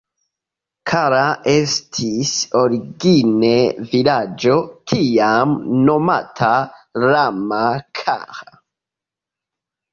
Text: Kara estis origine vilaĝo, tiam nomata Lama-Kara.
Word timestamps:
Kara 0.91 1.19
estis 1.51 2.31
origine 2.61 3.53
vilaĝo, 3.93 4.57
tiam 4.95 5.55
nomata 5.91 6.51
Lama-Kara. 7.07 8.61